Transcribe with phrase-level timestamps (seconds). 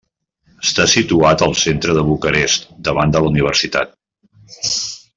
[0.67, 3.97] Està situat al centre de Bucarest, davant de la universitat.